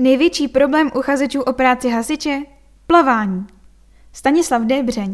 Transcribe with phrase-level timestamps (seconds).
[0.00, 2.42] Největší problém uchazečů o práci hasiče?
[2.86, 3.46] Plavání.
[4.12, 5.12] Stanislav Débřeň.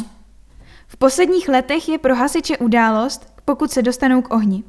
[0.86, 4.64] V posledních letech je pro hasiče událost, pokud se dostanou k ohni.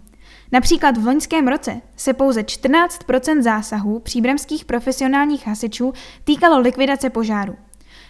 [0.52, 5.94] Například v loňském roce se pouze 14% zásahů příbramských profesionálních hasičů
[6.24, 7.56] týkalo likvidace požáru.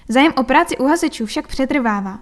[0.09, 2.19] Zájem o práci u hasičů však přetrvává.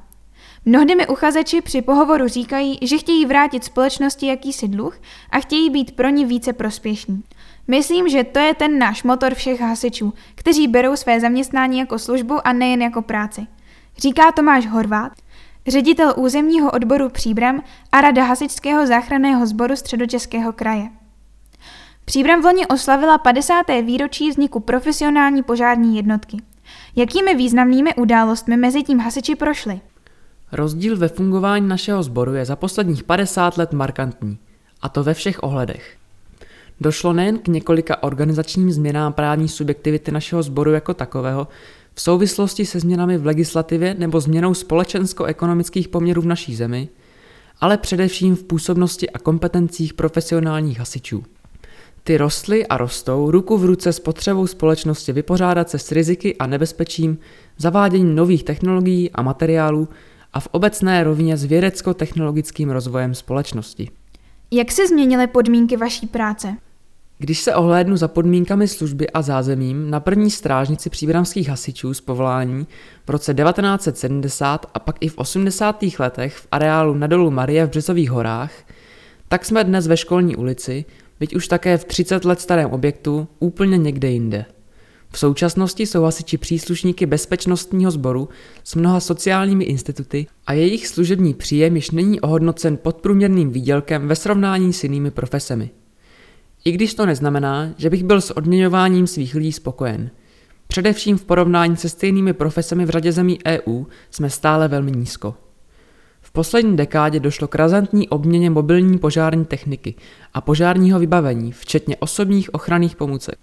[0.66, 5.00] Mnohdy mi uchazeči při pohovoru říkají, že chtějí vrátit společnosti jakýsi dluh
[5.30, 7.24] a chtějí být pro ní více prospěšní.
[7.68, 12.48] Myslím, že to je ten náš motor všech hasičů, kteří berou své zaměstnání jako službu
[12.48, 13.48] a nejen jako práci.
[13.98, 15.12] Říká Tomáš Horvát,
[15.68, 20.90] ředitel územního odboru Příbram a rada hasičského záchranného sboru středočeského kraje.
[22.06, 23.64] Příbram v loni oslavila 50.
[23.82, 26.38] výročí vzniku profesionální požární jednotky.
[26.96, 29.82] Jakými významnými událostmi mezi tím hasiči prošli?
[30.52, 34.38] Rozdíl ve fungování našeho sboru je za posledních 50 let markantní,
[34.82, 35.98] a to ve všech ohledech.
[36.82, 41.48] Došlo nejen k několika organizačním změnám právní subjektivity našeho sboru jako takového,
[41.94, 46.90] v souvislosti se změnami v legislativě nebo změnou společensko-ekonomických poměrů v naší zemi,
[47.62, 51.24] ale především v působnosti a kompetencích profesionálních hasičů.
[52.04, 56.48] Ty rostly a rostou ruku v ruce s potřebou společnosti vypořádat se s riziky a
[56.48, 57.18] nebezpečím
[57.58, 59.88] zavádění nových technologií a materiálů
[60.34, 63.90] a v obecné rovině s vědecko-technologickým rozvojem společnosti.
[64.58, 66.58] Jak se změnily podmínky vaší práce?
[67.18, 72.68] Když se ohlédnu za podmínkami služby a zázemím na první strážnici příbramských hasičů z povolání
[73.06, 75.84] v roce 1970 a pak i v 80.
[76.00, 78.52] letech v areálu na dolu Marie v Březových horách,
[79.28, 80.86] tak jsme dnes ve školní ulici,
[81.20, 84.46] byť už také v 30 let starém objektu, úplně někde jinde.
[85.16, 88.30] V současnosti jsou hasiči příslušníky bezpečnostního sboru
[88.64, 94.74] s mnoha sociálními instituty a jejich služební příjem již není ohodnocen podprůměrným výdělkem ve srovnání
[94.74, 95.70] s jinými profesemi.
[96.66, 100.12] I když to neznamená, že bych byl s odměňováním svých lidí spokojen.
[100.68, 105.36] Především v porovnání se stejnými profesemi v řadě zemí EU jsme stále velmi nízko.
[106.22, 109.96] V poslední dekádě došlo k razantní obměně mobilní požární techniky
[110.34, 113.38] a požárního vybavení, včetně osobních ochranných pomůcek.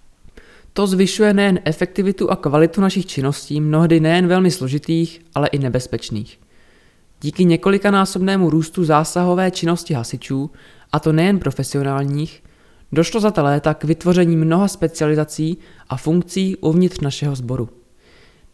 [0.73, 6.39] To zvyšuje nejen efektivitu a kvalitu našich činností, mnohdy nejen velmi složitých, ale i nebezpečných.
[7.21, 10.51] Díky několikanásobnému růstu zásahové činnosti hasičů,
[10.91, 12.43] a to nejen profesionálních,
[12.91, 15.57] došlo za ta léta k vytvoření mnoha specializací
[15.89, 17.69] a funkcí uvnitř našeho sboru.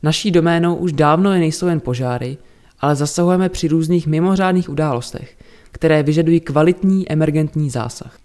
[0.04, 2.38] Naší doménou už dávno je nejsou jen požáry,
[2.80, 5.38] ale zasahujeme při různých mimořádných událostech,
[5.72, 8.20] které vyžadují kvalitní emergentní zásah.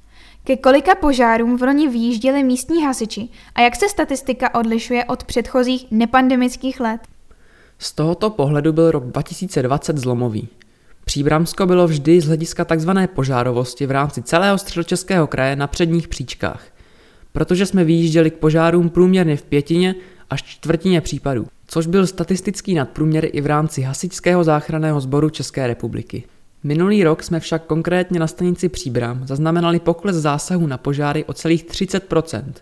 [0.46, 5.86] Ke kolika požárům v loni vyjížděli místní hasiči a jak se statistika odlišuje od předchozích
[5.90, 7.00] nepandemických let?
[7.78, 10.48] Z tohoto pohledu byl rok 2020 zlomový.
[11.04, 12.90] Příbramsko bylo vždy z hlediska tzv.
[13.14, 16.66] požárovosti v rámci celého středočeského kraje na předních příčkách,
[17.32, 19.94] protože jsme vyjížděli k požárům průměrně v pětině
[20.30, 26.24] až čtvrtině případů, což byl statistický nadprůměr i v rámci Hasičského záchranného sboru České republiky.
[26.66, 31.64] Minulý rok jsme však konkrétně na stanici Příbram zaznamenali pokles zásahů na požáry o celých
[31.64, 32.52] 30%,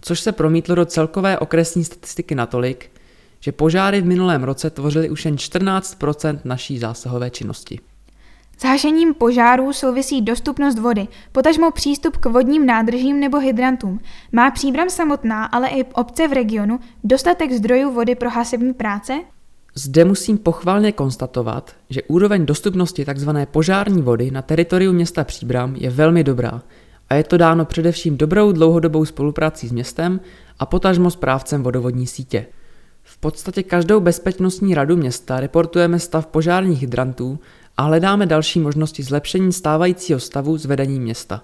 [0.00, 2.90] což se promítlo do celkové okresní statistiky natolik,
[3.40, 7.80] že požáry v minulém roce tvořily už jen 14% naší zásahové činnosti.
[8.58, 14.00] S hašením požárů souvisí dostupnost vody, potažmo přístup k vodním nádržím nebo hydrantům.
[14.32, 19.20] Má příbram samotná, ale i obce v regionu dostatek zdrojů vody pro hasební práce?
[19.78, 23.30] Zde musím pochválně konstatovat, že úroveň dostupnosti tzv.
[23.50, 26.62] požární vody na teritoriu města Příbram je velmi dobrá
[27.08, 30.20] a je to dáno především dobrou dlouhodobou spoluprací s městem
[30.58, 32.46] a potažmo správcem vodovodní sítě.
[33.02, 37.38] V podstatě každou bezpečnostní radu města reportujeme stav požárních hydrantů
[37.76, 41.42] a hledáme další možnosti zlepšení stávajícího stavu s vedením města.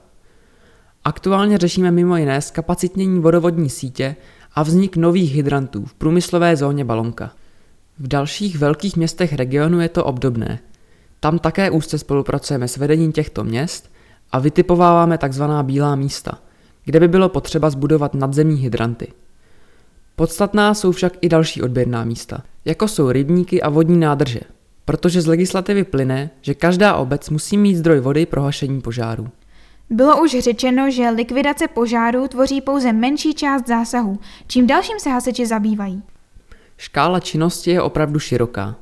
[1.05, 4.17] Aktuálně řešíme mimo jiné zkapacitnění vodovodní sítě
[4.55, 7.33] a vznik nových hydrantů v průmyslové zóně Balonka.
[8.03, 10.59] V dalších velkých městech regionu je to obdobné.
[11.21, 13.93] Tam také úzce spolupracujeme s vedením těchto měst
[14.33, 15.43] a vytipováváme tzv.
[15.63, 16.39] bílá místa,
[16.85, 19.13] kde by bylo potřeba zbudovat nadzemní hydranty.
[20.17, 24.41] Podstatná jsou však i další odběrná místa, jako jsou rybníky a vodní nádrže,
[24.85, 29.29] protože z legislativy plyne, že každá obec musí mít zdroj vody pro hašení požáru.
[29.91, 35.47] Bylo už řečeno, že likvidace požáru tvoří pouze menší část zásahu, čím dalším se hasiči
[35.47, 36.03] zabývají.
[36.83, 38.77] Škála činnosti je opravdu široká.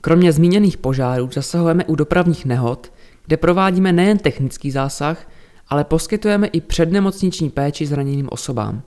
[0.00, 2.92] Kromě zmíněných požárů zasahujeme u dopravních nehod,
[3.26, 5.30] kde provádíme nejen technický zásah,
[5.68, 8.82] ale poskytujeme i přednemocniční péči zraněným osobám.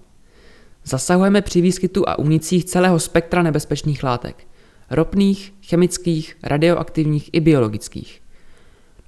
[0.83, 4.47] Zasahujeme při výskytu a unicích celého spektra nebezpečných látek.
[4.89, 8.21] Ropných, chemických, radioaktivních i biologických.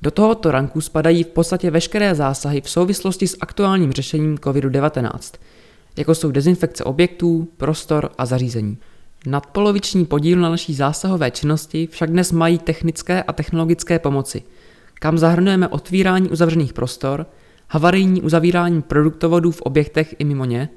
[0.01, 5.37] Do tohoto ranku spadají v podstatě veškeré zásahy v souvislosti s aktuálním řešením COVID-19,
[5.97, 8.77] jako jsou dezinfekce objektů, prostor a zařízení.
[9.27, 14.43] Nadpoloviční podíl na naší zásahové činnosti však dnes mají technické a technologické pomoci,
[14.93, 17.25] kam zahrnujeme otvírání uzavřených prostor,
[17.69, 20.69] havarijní uzavírání produktovodů v objektech i mimo ně,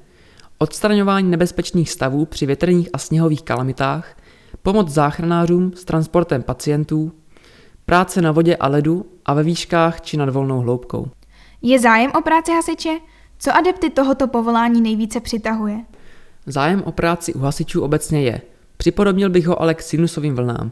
[0.57, 4.17] odstraňování nebezpečných stavů při větrných a sněhových kalamitách,
[4.61, 7.11] pomoc záchranářům s transportem pacientů,
[7.85, 11.07] práce na vodě a ledu a ve výškách či nad volnou hloubkou.
[11.61, 12.99] Je zájem o práci hasiče?
[13.39, 15.85] Co adepty tohoto povolání nejvíce přitahuje?
[16.49, 18.41] Zájem o práci u hasičů obecně je.
[18.77, 20.71] Připodobnil bych ho ale k sinusovým vlnám.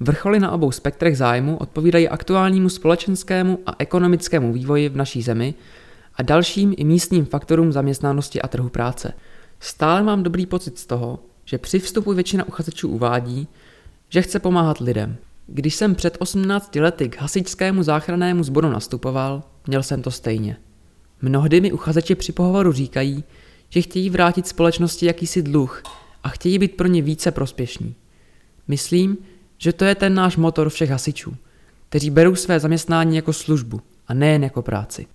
[0.00, 5.54] Vrcholy na obou spektrech zájmu odpovídají aktuálnímu společenskému a ekonomickému vývoji v naší zemi
[6.14, 9.12] a dalším i místním faktorům zaměstnanosti a trhu práce.
[9.60, 13.48] Stále mám dobrý pocit z toho, že při vstupu většina uchazečů uvádí,
[14.08, 15.16] že chce pomáhat lidem.
[15.46, 20.56] Když jsem před 18 lety k hasičskému záchrannému sboru nastupoval, měl jsem to stejně.
[21.22, 23.24] Mnohdy mi uchazeči při pohovoru říkají,
[23.74, 25.82] že chtějí vrátit společnosti jakýsi dluh
[26.22, 27.94] a chtějí být pro ně více prospěšní.
[28.68, 29.18] Myslím,
[29.58, 31.36] že to je ten náš motor všech hasičů,
[31.88, 35.06] kteří berou své zaměstnání jako službu a nejen jako práci.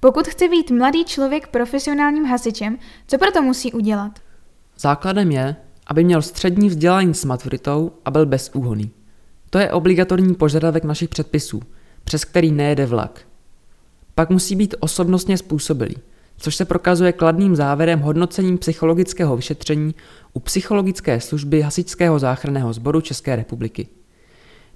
[0.00, 4.18] Pokud chce být mladý člověk profesionálním hasičem, co proto musí udělat?
[4.78, 5.56] Základem je,
[5.86, 8.90] aby měl střední vzdělání s maturitou a byl bezúhoný.
[9.50, 11.62] To je obligatorní požadavek našich předpisů,
[12.04, 13.20] přes který nejede vlak.
[14.14, 15.96] Pak musí být osobnostně způsobilý,
[16.38, 19.94] což se prokazuje kladným závěrem hodnocením psychologického vyšetření
[20.32, 23.88] u psychologické služby Hasičského záchranného sboru České republiky.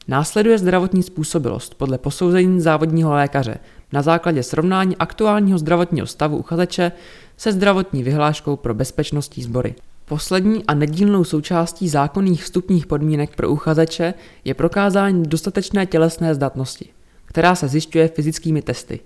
[0.08, 3.58] Následuje zdravotní způsobilost podle posouzení závodního lékaře
[3.92, 6.92] na základě srovnání aktuálního zdravotního stavu uchazeče
[7.36, 9.74] se zdravotní vyhláškou pro bezpečnostní sbory.
[10.04, 14.14] Poslední a nedílnou součástí zákonných vstupních podmínek pro uchazeče
[14.44, 16.88] je prokázání dostatečné tělesné zdatnosti,
[17.24, 19.00] která se zjišťuje fyzickými testy.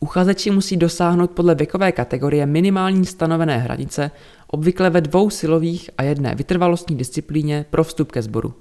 [0.00, 4.10] Uchazeči musí dosáhnout podle věkové kategorie minimální stanovené hranice,
[4.46, 8.54] obvykle ve dvou silových a jedné vytrvalostní disciplíně pro vstup ke sboru.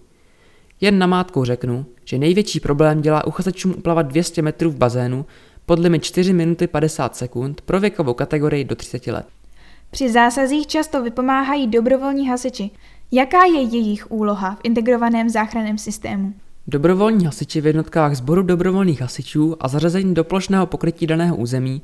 [0.81, 5.25] Jen namátkou řeknu, že největší problém dělá uchazečům uplavat 200 metrů v bazénu
[5.65, 9.25] pod limit 4 minuty 50 sekund pro věkovou kategorii do 30 let.
[9.91, 12.69] Při zásazích často vypomáhají dobrovolní hasiči.
[13.11, 16.33] Jaká je jejich úloha v integrovaném záchranném systému?
[16.67, 21.81] Dobrovolní hasiči v jednotkách sboru dobrovolných hasičů a zařazení do plošného pokrytí daného území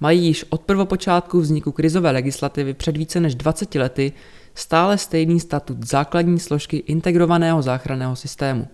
[0.00, 4.12] mají již od prvopočátku vzniku krizové legislativy před více než 20 lety
[4.54, 8.68] stále stejný statut základní složky integrovaného záchranného systému.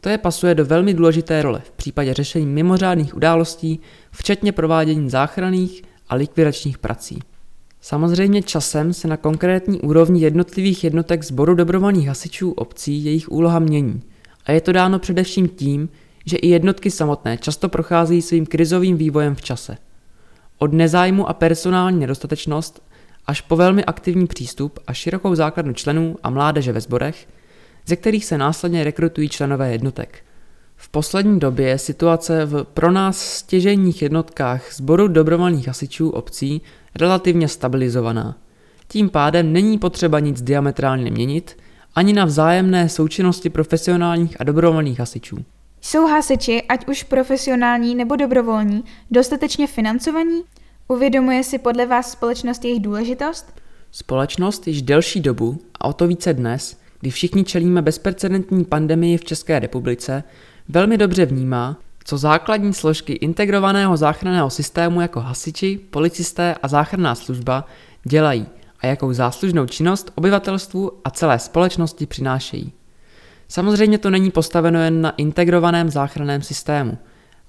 [0.00, 3.80] To je pasuje do velmi důležité role v případě řešení mimořádných událostí,
[4.10, 7.18] včetně provádění záchranných a likvidačních prací.
[7.80, 14.02] Samozřejmě časem se na konkrétní úrovni jednotlivých jednotek sboru dobrovolných hasičů obcí jejich úloha mění
[14.46, 15.88] a je to dáno především tím,
[16.26, 19.76] že i jednotky samotné často procházejí svým krizovým vývojem v čase.
[20.58, 22.82] Od nezájmu a personální nedostatečnost
[23.26, 27.28] až po velmi aktivní přístup a širokou základnu členů a mládeže ve sborech,
[27.86, 30.24] ze kterých se následně rekrutují členové jednotek.
[30.76, 36.62] V poslední době je situace v pro nás stěžejních jednotkách sboru dobrovolných hasičů obcí
[36.94, 38.36] relativně stabilizovaná.
[38.88, 41.56] Tím pádem není potřeba nic diametrálně měnit,
[41.94, 45.38] ani na vzájemné součinnosti profesionálních a dobrovolných hasičů.
[45.80, 50.42] Jsou hasiči, ať už profesionální nebo dobrovolní, dostatečně financovaní?
[50.88, 53.60] Uvědomuje si podle vás společnost jejich důležitost?
[53.90, 59.24] Společnost již delší dobu, a o to více dnes, kdy všichni čelíme bezprecedentní pandemii v
[59.24, 60.24] České republice,
[60.68, 67.66] velmi dobře vnímá, co základní složky integrovaného záchranného systému jako hasiči, policisté a záchranná služba
[68.04, 68.46] dělají
[68.82, 72.72] a jakou záslužnou činnost obyvatelstvu a celé společnosti přinášejí.
[73.48, 76.98] Samozřejmě to není postaveno jen na integrovaném záchranném systému,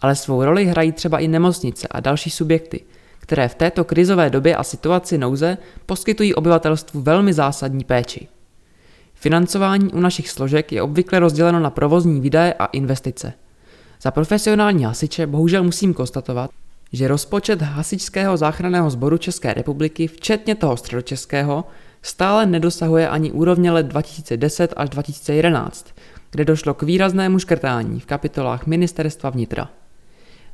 [0.01, 2.83] ale svou roli hrají třeba i nemocnice a další subjekty,
[3.19, 8.27] které v této krizové době a situaci nouze poskytují obyvatelstvu velmi zásadní péči.
[9.13, 13.33] Financování u našich složek je obvykle rozděleno na provozní výdaje a investice.
[14.01, 16.49] Za profesionální hasiče bohužel musím konstatovat,
[16.93, 21.63] že rozpočet hasičského záchranného sboru České republiky, včetně toho středočeského,
[22.01, 25.87] stále nedosahuje ani úrovně let 2010 až 2011,
[26.31, 29.69] kde došlo k výraznému škrtání v kapitolách Ministerstva vnitra.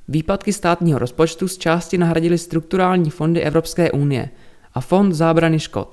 [0.08, 4.30] Výpadky státního rozpočtu z části nahradily strukturální fondy Evropské unie
[4.74, 5.92] a Fond zábrany škod.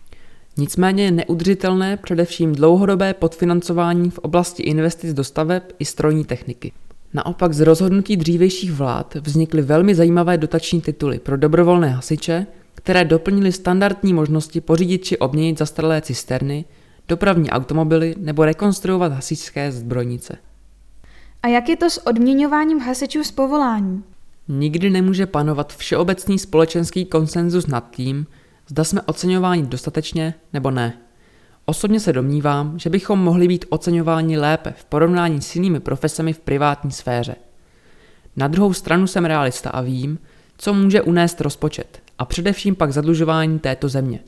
[0.57, 6.73] Nicméně je neudržitelné především dlouhodobé podfinancování v oblasti investic do staveb i strojní techniky.
[7.15, 13.53] Naopak z rozhodnutí dřívějších vlád vznikly velmi zajímavé dotační tituly pro dobrovolné hasiče, které doplnily
[13.53, 16.65] standardní možnosti pořídit či obměnit zastaralé cisterny,
[17.09, 20.37] dopravní automobily nebo rekonstruovat hasičské zbrojnice.
[21.43, 24.03] A jak je to s odměňováním hasičů z povolání?
[24.49, 28.27] Nikdy nemůže panovat všeobecný společenský konsenzus nad tím,
[28.69, 31.06] zda jsme oceňováni dostatečně nebo ne.
[31.69, 36.39] Osobně se domnívám, že bychom mohli být oceňováni lépe v porovnání s jinými profesemi v
[36.39, 37.37] privátní sféře.
[38.37, 40.19] Na druhou stranu jsem realista a vím,
[40.59, 44.21] co může unést rozpočet a především pak zadlužování této země.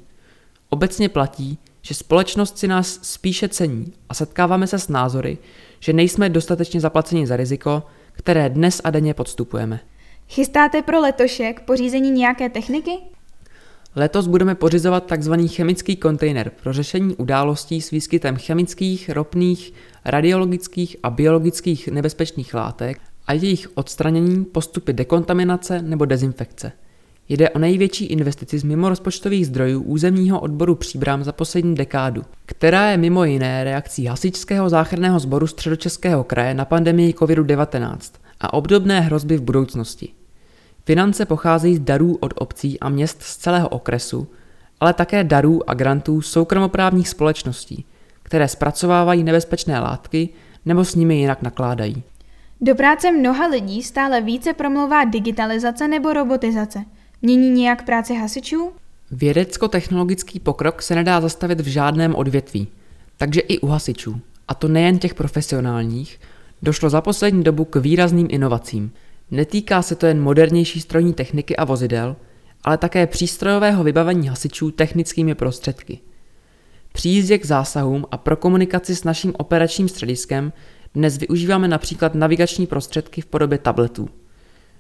[0.69, 5.39] Obecně platí, že společnost si nás spíše cení a setkáváme se s názory,
[5.81, 9.81] že nejsme dostatečně zaplaceni za riziko, které dnes a denně podstupujeme.
[10.29, 12.99] Chystáte pro letošek pořízení nějaké techniky?
[13.97, 15.35] Letos budeme pořizovat tzv.
[15.47, 19.73] chemický kontejner pro řešení událostí s výskytem chemických, ropných,
[20.05, 26.73] radiologických a biologických nebezpečných látek a jejich odstranění postupy dekontaminace nebo dezinfekce.
[27.29, 32.97] Jde o největší investici z mimorozpočtových zdrojů územního odboru Příbram za poslední dekádu, která je
[32.97, 37.99] mimo jiné reakcí Hasičského záchranného sboru středočeského kraje na pandemii COVID-19
[38.41, 40.18] a obdobné hrozby v budoucnosti.
[40.89, 44.29] Finance pocházejí z darů od obcí a měst z celého okresu,
[44.81, 47.85] ale také darů a grantů soukromoprávních společností,
[48.23, 50.29] které zpracovávají nebezpečné látky
[50.65, 52.03] nebo s nimi jinak nakládají.
[52.61, 56.85] Do práce mnoha lidí stále více promlouvá digitalizace nebo robotizace.
[57.23, 58.73] Mění nějak práci hasičů?
[59.11, 62.69] Vědecko-technologický pokrok se nedá zastavit v žádném odvětví,
[63.17, 66.21] takže i u hasičů, a to nejen těch profesionálních,
[66.63, 68.93] došlo za poslední dobu k výrazným inovacím–
[69.31, 72.17] Netýká se to jen modernější strojní techniky a vozidel,
[72.65, 75.99] ale také přístrojového vybavení hasičů technickými prostředky.
[76.93, 80.53] Při jízdě k zásahům a pro komunikaci s naším operačním střediskem
[80.95, 84.09] dnes využíváme například navigační prostředky v podobě tabletů.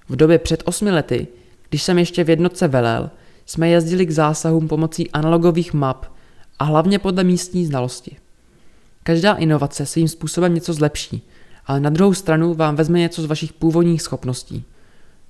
[0.08, 1.26] V době před osmi lety,
[1.68, 3.10] když jsem ještě v jednotce velel,
[3.46, 6.06] jsme jezdili k zásahům pomocí analogových map
[6.58, 8.16] a hlavně podle místní znalosti.
[9.02, 11.28] Každá inovace svým způsobem něco zlepší–
[11.68, 14.64] ale na druhou stranu vám vezme něco z vašich původních schopností.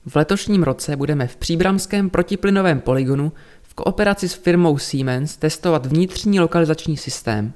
[0.06, 6.40] V letošním roce budeme v příbramském protiplynovém poligonu v kooperaci s firmou Siemens testovat vnitřní
[6.40, 7.52] lokalizační systém.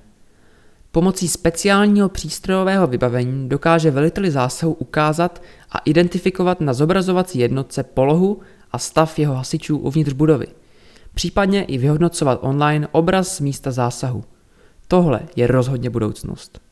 [0.92, 8.40] Pomocí speciálního přístrojového vybavení dokáže veliteli zásahu ukázat a identifikovat na zobrazovací jednotce polohu
[8.72, 10.46] a stav jeho hasičů uvnitř budovy.
[11.14, 14.24] Případně i vyhodnocovat online obraz z místa zásahu.
[14.88, 16.71] Tohle je rozhodně budoucnost.